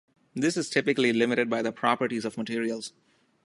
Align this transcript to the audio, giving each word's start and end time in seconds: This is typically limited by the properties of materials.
This 0.33 0.57
is 0.57 0.71
typically 0.71 1.13
limited 1.13 1.47
by 1.47 1.61
the 1.61 1.71
properties 1.71 2.25
of 2.25 2.35
materials. 2.35 2.91